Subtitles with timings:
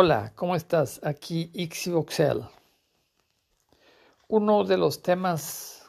[0.00, 1.00] Hola, ¿cómo estás?
[1.02, 2.44] Aquí Ixivoxel.
[4.28, 5.84] Uno de los temas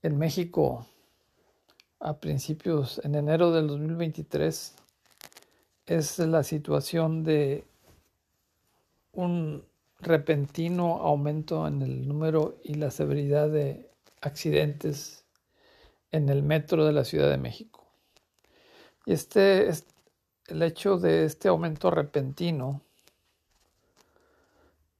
[0.00, 0.86] en México
[1.98, 4.76] a principios, en enero del 2023,
[5.86, 7.64] es la situación de
[9.10, 9.64] un
[9.98, 13.90] repentino aumento en el número y la severidad de
[14.20, 15.24] accidentes
[16.12, 17.84] en el metro de la Ciudad de México.
[19.04, 19.68] Y este,
[20.48, 22.82] el hecho de este aumento repentino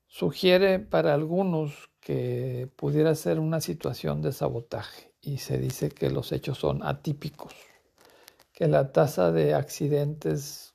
[0.09, 6.32] sugiere para algunos que pudiera ser una situación de sabotaje y se dice que los
[6.32, 7.55] hechos son atípicos,
[8.52, 10.74] que la tasa de accidentes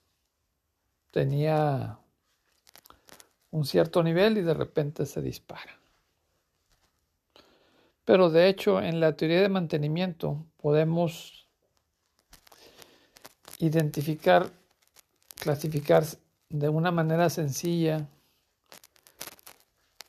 [1.12, 2.00] tenía
[3.50, 5.80] un cierto nivel y de repente se dispara.
[8.06, 11.48] Pero de hecho en la teoría de mantenimiento podemos
[13.60, 14.61] identificar
[15.42, 16.06] clasificar
[16.50, 18.08] de una manera sencilla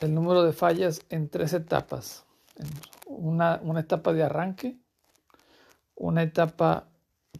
[0.00, 2.24] el número de fallas en tres etapas.
[3.06, 4.76] Una, una etapa de arranque,
[5.94, 6.86] una etapa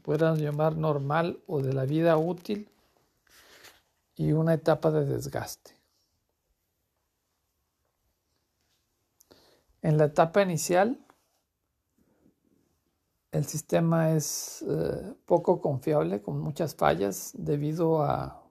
[0.03, 2.70] puedan llamar normal o de la vida útil
[4.17, 5.77] y una etapa de desgaste.
[9.83, 10.98] En la etapa inicial,
[13.33, 18.43] el sistema es eh, poco confiable, con muchas fallas, debido a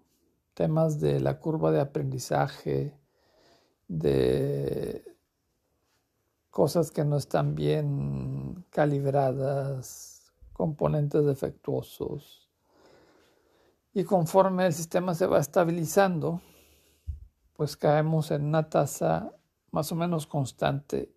[0.55, 2.97] temas de la curva de aprendizaje,
[3.87, 5.05] de
[6.49, 12.49] cosas que no están bien calibradas, componentes defectuosos.
[13.93, 16.41] Y conforme el sistema se va estabilizando,
[17.53, 19.31] pues caemos en una tasa
[19.69, 21.13] más o menos constante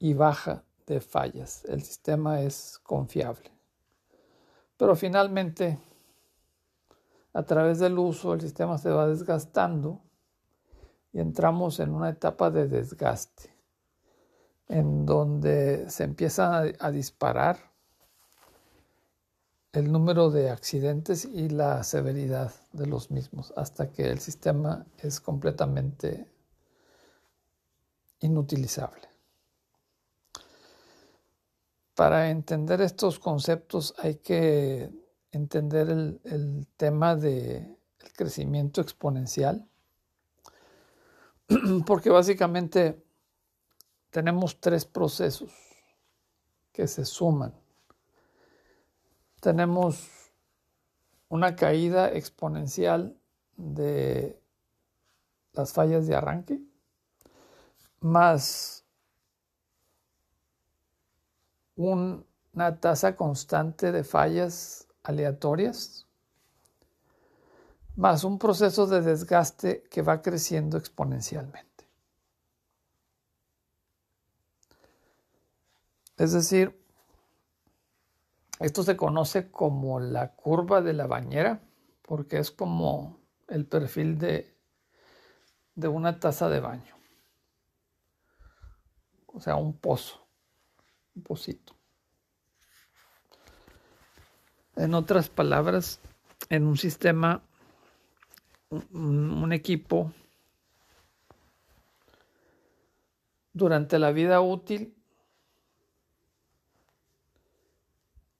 [0.00, 1.64] y baja de fallas.
[1.66, 3.50] El sistema es confiable.
[4.76, 5.78] Pero finalmente,
[7.32, 10.00] a través del uso, el sistema se va desgastando
[11.12, 13.54] y entramos en una etapa de desgaste,
[14.68, 17.56] en donde se empieza a, disparar
[19.72, 25.20] el número de accidentes y la severidad de los mismos, hasta que el sistema es
[25.20, 26.30] completamente
[28.20, 29.15] inutilizable.
[31.96, 34.90] Para entender estos conceptos hay que
[35.32, 37.78] entender el, tema del
[38.14, 39.66] crecimiento exponencial,
[41.86, 43.02] porque básicamente
[44.10, 45.50] tenemos tres procesos
[46.70, 47.54] que se suman.
[49.40, 50.06] Tenemos
[51.30, 53.18] una caída exponencial
[53.56, 54.38] de
[55.54, 56.60] las fallas de arranque,
[58.00, 58.75] más
[61.76, 66.06] una tasa constante de fallas aleatorias,
[67.96, 71.86] más un proceso de desgaste que va creciendo exponencialmente.
[76.16, 76.82] Es decir,
[78.58, 81.60] esto se conoce como la curva de la bañera,
[82.02, 84.56] porque es como el perfil de,
[85.74, 86.96] de una taza de baño,
[89.26, 90.25] o sea, un pozo
[94.76, 96.00] En otras palabras,
[96.50, 97.42] en un sistema,
[98.70, 100.12] un, equipo,
[103.52, 104.94] durante la vida útil,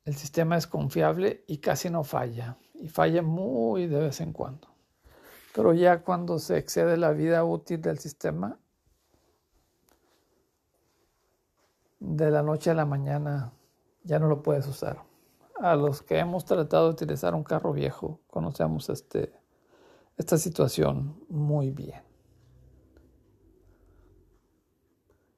[0.04, 4.68] el sistema es confiable y casi no falla, y falla muy de vez en cuando.
[5.54, 8.58] Pero ya cuando se excede la vida útil del sistema,
[12.16, 13.52] de la noche a la mañana
[14.02, 15.04] ya no lo puedes usar.
[15.58, 19.32] A los que hemos tratado de utilizar un carro viejo, conocemos este,
[20.16, 22.02] esta situación muy bien.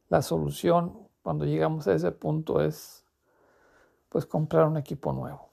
[0.08, 3.04] La solución cuando llegamos a ese punto es
[4.08, 5.47] pues comprar un equipo nuevo.